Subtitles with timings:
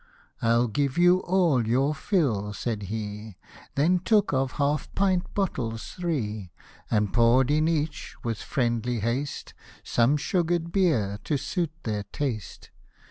[0.41, 3.37] "I'll give you all your fill," said he:
[3.75, 6.49] Then took of half pint bottles three,
[6.89, 9.53] And pour'd in each, with friendly haste,
[9.83, 12.71] Some sugar'd beer, to suit their taste.